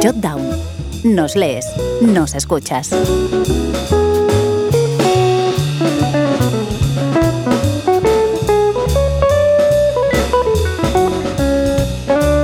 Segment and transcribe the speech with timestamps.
[0.00, 0.48] Jotdown.
[1.02, 1.66] Nos lees,
[2.00, 2.92] nos escuchas.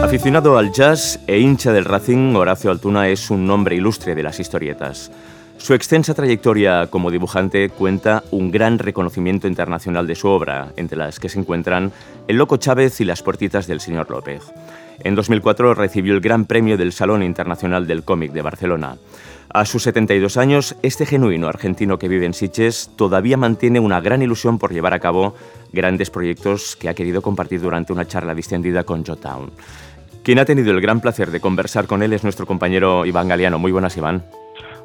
[0.03, 4.41] Aficionado al jazz e hincha del Racing, Horacio Altuna es un nombre ilustre de las
[4.41, 5.13] historietas.
[5.57, 11.21] Su extensa trayectoria como dibujante cuenta un gran reconocimiento internacional de su obra, entre las
[11.21, 11.93] que se encuentran
[12.27, 14.43] El Loco Chávez y Las Puertitas del Señor López.
[15.01, 18.97] En 2004 recibió el Gran Premio del Salón Internacional del Cómic de Barcelona.
[19.53, 24.23] A sus 72 años, este genuino argentino que vive en Sitges todavía mantiene una gran
[24.23, 25.35] ilusión por llevar a cabo
[25.73, 29.51] grandes proyectos que ha querido compartir durante una charla distendida con Jotown.
[30.23, 33.59] Quien ha tenido el gran placer de conversar con él es nuestro compañero Iván Galeano.
[33.59, 34.25] Muy buenas, Iván.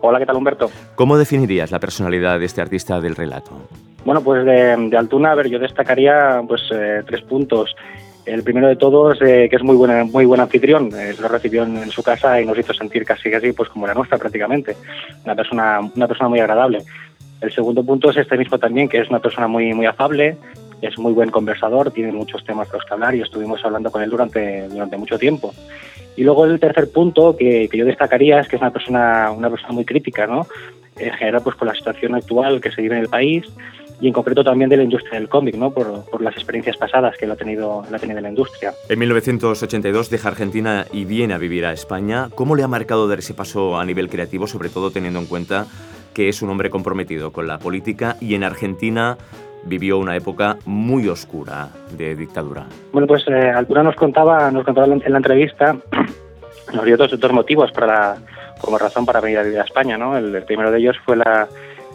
[0.01, 0.69] Hola, ¿qué tal, Humberto?
[0.95, 3.51] ¿Cómo definirías la personalidad de este artista del relato?
[4.05, 7.75] Bueno, pues de, Altuna, a ver, yo destacaría pues eh, tres puntos.
[8.29, 11.63] El primero de todos, eh, que es muy buena, muy buen anfitrión, eh, lo recibió
[11.63, 14.77] en, su casa y nos hizo sentir casi casi pues como la nuestra prácticamente.
[15.25, 16.83] Una persona, una persona muy agradable.
[17.41, 20.37] El segundo punto es este mismo también, que es una persona muy, muy afable,
[20.79, 24.03] es muy buen conversador, tiene muchos temas de los que hablar y estuvimos hablando con
[24.03, 25.51] él durante, durante mucho tiempo.
[26.15, 29.49] Y luego el tercer punto que, que yo destacaría es que es una persona, una
[29.49, 30.45] persona muy crítica, ¿no?
[30.97, 33.45] En general, pues por la situación actual que se vive en el país
[34.01, 35.71] y en concreto también de la industria del cómic, ¿no?
[35.71, 38.73] por, por, las experiencias pasadas que él ha tenido, él ha tenido en la industria.
[38.87, 42.29] En 1982 deja Argentina y viene a vivir a España.
[42.35, 45.65] ¿Cómo le ha marcado dar ese paso a nivel creativo, sobre todo teniendo en cuenta
[46.13, 49.17] que es un hombre comprometido con la política y en Argentina
[49.63, 52.67] vivió una época muy oscura de dictadura?
[52.91, 55.77] Bueno, pues eh, Altura nos contaba, nos contaba en la entrevista,
[56.73, 58.17] nos dio dos, dos motivos para
[58.61, 60.17] como razón para venir a vivir a España, ¿no?
[60.17, 61.47] el primero de ellos fue la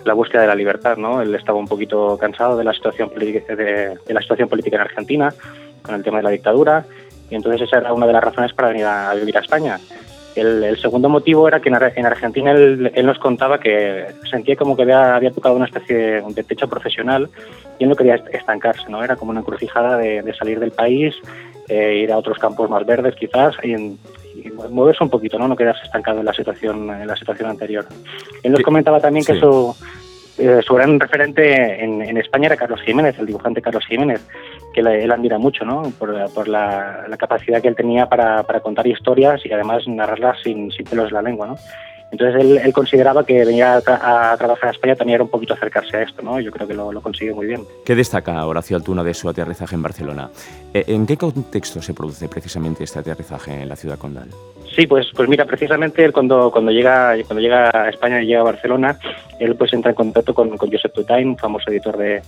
[0.05, 1.22] la búsqueda de la libertad, ¿no?
[1.22, 5.34] Él estaba un poquito cansado de la situación de, la situación política en Argentina,
[5.83, 6.84] con el tema de la dictadura,
[7.30, 9.78] y entonces esa era una de las razones para venir a, vivir a España.
[10.34, 15.14] El, segundo motivo era que en, Argentina él, nos contaba que sentía como que había,
[15.14, 17.30] había tocado una especie de, techo profesional
[17.78, 19.05] y él no quería estancarse, ¿no?
[19.05, 21.14] Era como una encrucijada de, salir del país,
[21.68, 23.96] eh, ir a otros campos más verdes quizás y,
[24.70, 25.46] moverse un poquito, ¿no?
[25.46, 27.86] No quedarse estancado en la situación, en la situación anterior.
[28.42, 29.74] Él nos comentaba también que su,
[30.39, 34.27] eh, su gran referente en, España era Carlos Jiménez, el dibujante Carlos Jiménez,
[34.72, 35.83] que él admira mucho, ¿no?
[35.98, 40.70] Por, por la, capacidad que él tenía para, para, contar historias y además narrarlas sin,
[40.72, 41.56] sin pelos en la lengua, ¿no?
[42.14, 46.02] Entonces él, consideraba que venir a, trabajar a España también era un poquito acercarse a
[46.02, 46.39] esto, ¿no?
[46.39, 47.63] Yo creo que lo, lo consigue muy bien.
[47.85, 50.30] ¿Qué destaca Horacio Altuna de su aterrizaje en Barcelona?
[50.73, 54.29] Eh, ¿En qué contexto se produce precisamente este aterrizaje en la ciudad condal?
[54.77, 58.41] Sí, pues, pues mira, precisamente él cuando, cuando, llega, cuando llega a España y llega
[58.41, 58.96] a Barcelona,
[59.41, 62.23] él pues entra en contacto con, con Josep Tutain, famoso editor de,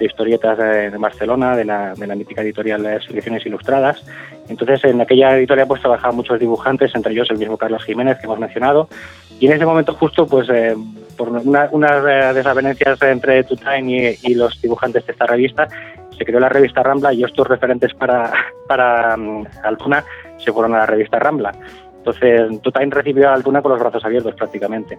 [0.00, 4.02] de historietas de, Barcelona, de la, de la mítica editorial Ediciones Ilustradas.
[4.48, 8.24] Entonces, en aquella editorial pues trabajaban muchos dibujantes, entre ellos el mismo Carlos Jiménez que
[8.24, 8.88] hemos mencionado.
[9.38, 10.74] Y en ese momento justo, pues eh,
[11.16, 15.68] por unas una desavenencias entre Tutain y, y, los dibujantes de esta revista,
[16.16, 18.32] se creó la revista Rambla y estos referentes para,
[18.68, 20.04] para um, Altuna
[20.38, 21.52] se fueron a la revista Rambla.
[22.00, 24.98] Entonces, Tutain recibió a Altuna con los brazos abiertos prácticamente.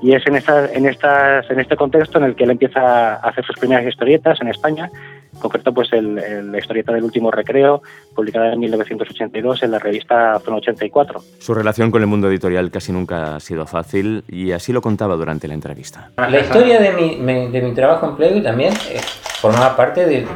[0.00, 3.16] Y es en, esta, en, estas, en este contexto en el que él empieza a
[3.16, 4.90] hacer sus primeras historietas en España,
[5.32, 7.82] en concreto pues el, la historieta del último recreo,
[8.14, 11.20] publicada en 1982 en la revista Zona 84.
[11.38, 15.16] Su relación con el mundo editorial casi nunca ha sido fácil y así lo contaba
[15.16, 16.10] durante la entrevista.
[16.16, 19.00] La historia de mi, de mi trabajo en Playboy también eh,
[19.40, 20.26] formaba parte de,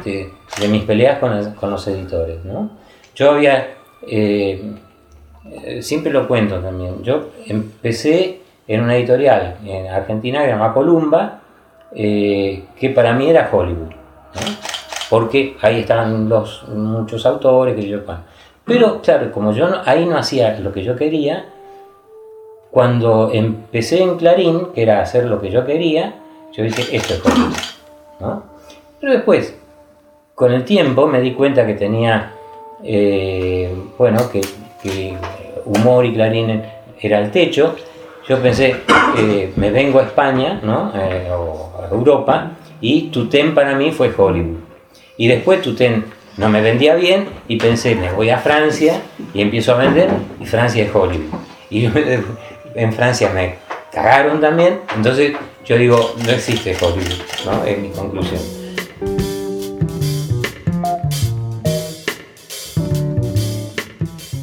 [0.59, 2.43] de, mis peleas con, con, los editores.
[2.45, 2.71] ¿no?
[3.15, 3.75] Yo había,
[4.07, 4.61] eh,
[5.49, 10.73] eh, siempre lo cuento también, yo empecé en una editorial en Argentina que se llama
[10.73, 11.41] Columba,
[11.93, 13.93] eh, que para mí era Hollywood,
[15.09, 17.99] porque ahí estaban los, muchos autores que yo...
[18.63, 21.45] Pero claro, como yo ahí no hacía lo que yo quería,
[22.69, 26.15] cuando empecé en Clarín, que era hacer lo que yo quería,
[26.53, 28.41] yo dije, esto es Hollywood.
[28.99, 29.55] Pero después,
[30.35, 32.31] con el tiempo, me di cuenta que tenía,
[32.83, 34.41] eh, bueno, que,
[34.81, 35.15] que
[35.65, 36.63] humor y Clarín
[36.99, 37.75] era el techo,
[38.27, 38.75] yo pensé,
[39.17, 40.91] eh, me vengo a España, ¿no?
[40.95, 44.59] Eh, o a Europa, y Tutén para mí fue Hollywood.
[45.17, 46.05] Y después Tutén
[46.37, 49.01] no me vendía bien y pensé, me voy a Francia
[49.33, 51.33] y empiezo a vender, y Francia es Hollywood.
[51.69, 51.85] Y
[52.75, 53.55] en Francia me
[53.91, 55.33] cagaron también, entonces
[55.65, 57.63] yo digo, no existe Hollywood, ¿no?
[57.65, 58.60] Es mi conclusión.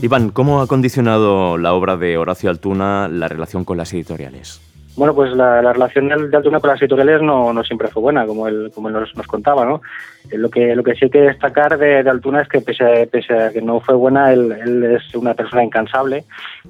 [0.00, 4.60] Iván, ¿cómo ha condicionado la obra de Horacio Altuna la relación con las editoriales?
[4.98, 8.46] Bueno, pues la, relación de, Altuna con las editoriales no, no siempre fue buena, como
[8.46, 9.80] él, como nos, nos contaba, ¿no?
[10.30, 13.06] Eh, lo que, lo que sí hay que destacar de, Altuna es que pese a,
[13.06, 16.24] pese a, que no fue buena, él, él, es una persona incansable,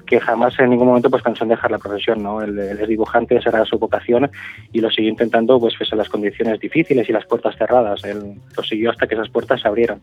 [0.05, 2.41] que jamás en ningún momento pues pensó en dejar la profesión, ¿no?
[2.41, 4.29] Él, es dibujante, esa era su vocación
[4.73, 8.03] y lo siguió intentando pues pese a las condiciones difíciles y las puertas cerradas.
[8.03, 10.01] Él lo siguió hasta que esas puertas se abrieron.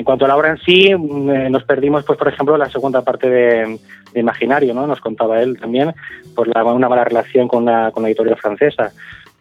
[0.00, 2.70] En cuanto a la obra en sí, mm, eh, nos perdimos, pues por ejemplo, la
[2.70, 3.78] segunda parte de,
[4.14, 4.86] Imaginario, ¿no?
[4.86, 5.94] Nos contaba él también,
[6.34, 8.92] por la, una mala relación con la, con la editorial francesa.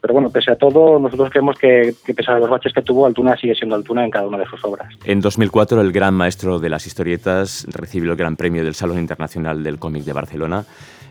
[0.01, 3.05] Pero bueno, pese a todo, nosotros creemos que, que, pese a los baches que tuvo,
[3.05, 4.93] Altuna sigue siendo Altuna en cada una de sus obras.
[5.05, 9.63] En 2004, el gran maestro de las historietas recibió el Gran Premio del Salón Internacional
[9.63, 10.65] del Cómic de Barcelona.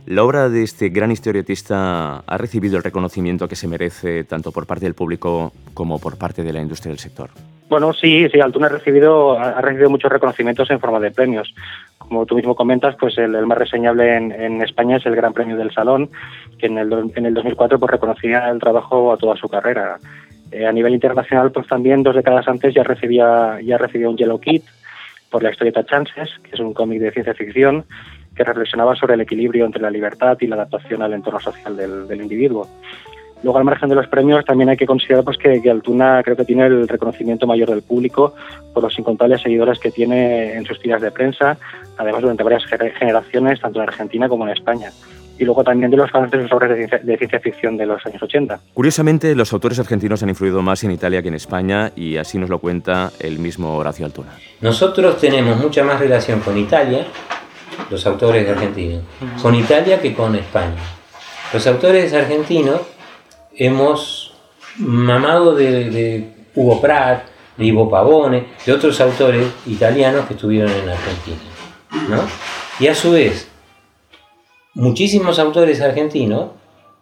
[0.04, 4.66] La obra de este gran historietista ha recibido el reconocimiento que se merece tanto por
[4.66, 7.30] parte del público como por parte de la industria del sector.
[7.68, 11.54] Bueno, sí, sí, Altuna ha recibido, ha recibido muchos reconocimientos en forma de premios.
[11.98, 15.72] Como tú mismo comentas, pues el, más reseñable en, España es el Gran Premio del
[15.72, 16.08] Salón,
[16.58, 19.98] que en el, en el 2004 pues reconocía el trabajo a toda su carrera.
[20.50, 24.40] Eh, a nivel internacional, pues también dos décadas antes ya recibía, ya recibía un Yellow
[24.40, 24.64] Kit
[25.30, 27.84] por la historieta Chances, que es un cómic de ciencia ficción
[28.34, 32.08] que reflexionaba sobre el equilibrio entre la libertad y la adaptación al entorno social del,
[32.08, 32.66] del individuo.
[33.42, 36.44] Luego, al margen de los premios, también hay que considerar pues, que, Altuna creo que
[36.44, 38.34] tiene el reconocimiento mayor del público
[38.74, 41.56] por los incontables seguidores que tiene en sus tiras de prensa,
[41.96, 44.90] además durante varias generaciones, tanto en Argentina como en España.
[45.38, 48.20] Y luego también de los fans de sus obras de ciencia, ficción de los años
[48.20, 48.58] 80.
[48.74, 52.50] Curiosamente, los autores argentinos han influido más en Italia que en España y así nos
[52.50, 54.32] lo cuenta el mismo Horacio Altuna.
[54.60, 57.06] Nosotros tenemos mucha más relación con Italia,
[57.88, 59.02] los autores argentinos,
[59.40, 60.74] con Italia que con España.
[61.52, 62.80] Los autores argentinos
[63.58, 64.32] hemos
[64.78, 67.24] mamado de, Hugo Pratt,
[67.56, 71.38] de Ivo Pavone, de otros autores italianos que estuvieron en Argentina.
[72.08, 72.22] ¿no?
[72.80, 73.50] Y a su vez,
[74.74, 76.50] muchísimos autores argentinos,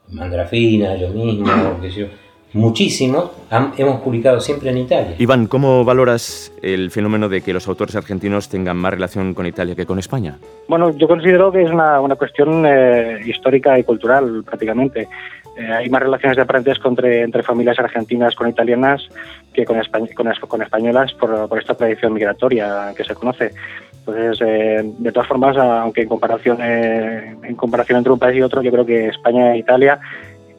[0.09, 1.47] Mandrafina, yo mismo,
[2.53, 3.31] muchísimos,
[3.77, 5.15] hemos publicado siempre en Italia.
[5.19, 9.75] Iván, ¿cómo valoras el fenómeno de que los autores argentinos tengan más relación con Italia
[9.75, 10.39] que con España?
[10.69, 15.09] Bueno, yo considero que es una, cuestión eh, histórica y cultural prácticamente.
[15.57, 19.09] Eh, hay más relaciones de parentesco entre, familias argentinas con italianas
[19.55, 19.81] que con,
[20.15, 23.53] con, españolas por, esta tradición migratoria que se conoce.
[24.01, 28.43] Entonces, eh, de todas formas, aunque en comparación, eh, en comparación entre un país y
[28.43, 29.99] otro, yo creo que España e Italia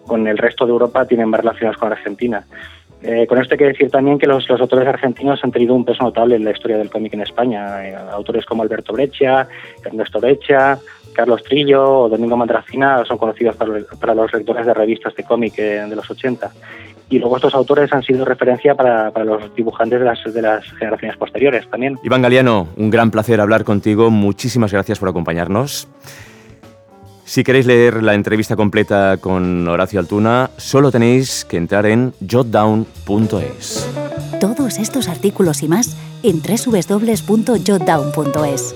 [0.05, 2.43] con el resto de Europa tienen más relaciones con Argentina.
[3.27, 6.35] Con esto hay que decir también que los, autores argentinos han tenido un peso notable
[6.35, 8.09] en la historia del cómic en España.
[8.11, 9.47] autores como Alberto Breccia,
[9.85, 10.79] Ernesto Breccia,
[11.17, 15.85] Carlos Trillo o Domingo Mandracina son conocidos para, los lectores de revistas de cómic eh,
[15.89, 16.51] de los 80.
[17.09, 21.17] Y luego estos autores han sido referencia para, los dibujantes de las, de las generaciones
[21.17, 21.97] posteriores también.
[22.03, 24.11] Iván Galeano, un gran placer hablar contigo.
[24.11, 25.87] Muchísimas gracias por acompañarnos.
[27.27, 33.89] Si queréis leer la entrevista completa con Horacio Altuna, solo tenéis que entrar en jotdown.es.
[34.39, 38.75] Todos estos artículos y más en www.jotdown.es.